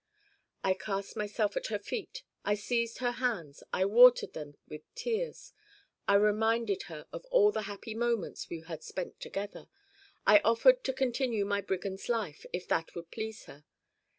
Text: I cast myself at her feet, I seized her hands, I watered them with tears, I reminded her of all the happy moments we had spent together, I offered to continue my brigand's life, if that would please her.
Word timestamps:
I 0.63 0.73
cast 0.73 1.15
myself 1.15 1.55
at 1.55 1.67
her 1.67 1.77
feet, 1.77 2.23
I 2.43 2.55
seized 2.55 2.97
her 3.01 3.11
hands, 3.11 3.61
I 3.71 3.85
watered 3.85 4.33
them 4.33 4.57
with 4.67 4.81
tears, 4.95 5.53
I 6.07 6.15
reminded 6.15 6.81
her 6.89 7.05
of 7.13 7.23
all 7.29 7.51
the 7.51 7.61
happy 7.69 7.93
moments 7.93 8.49
we 8.49 8.61
had 8.61 8.81
spent 8.83 9.19
together, 9.19 9.67
I 10.25 10.39
offered 10.39 10.83
to 10.85 10.93
continue 10.93 11.45
my 11.45 11.61
brigand's 11.61 12.09
life, 12.09 12.47
if 12.51 12.67
that 12.69 12.95
would 12.95 13.11
please 13.11 13.43
her. 13.43 13.63